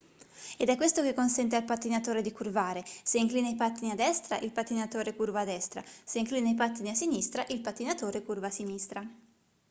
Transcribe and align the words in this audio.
ed 0.57 0.67
è 0.69 0.75
questo 0.77 1.03
che 1.03 1.13
consente 1.13 1.55
al 1.55 1.63
pattinatore 1.63 2.23
di 2.23 2.31
curvare 2.31 2.83
se 3.03 3.19
inclina 3.19 3.49
i 3.49 3.55
pattini 3.55 3.91
a 3.91 3.93
destra 3.93 4.39
il 4.39 4.49
pattinatore 4.51 5.13
curva 5.15 5.41
a 5.41 5.45
destra 5.45 5.83
se 6.03 6.17
inclina 6.17 6.49
i 6.49 6.55
pattini 6.55 6.89
a 6.89 6.95
sinistra 6.95 7.45
il 7.49 7.61
pattinatore 7.61 8.23
curva 8.23 8.47
a 8.47 8.49
sinistra 8.49 9.07